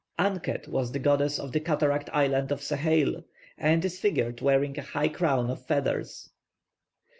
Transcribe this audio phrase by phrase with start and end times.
[0.17, 3.23] +Anqet+ was the goddess of the cataract island of Seheyl,
[3.55, 6.31] and is figured wearing a high crown of feathers.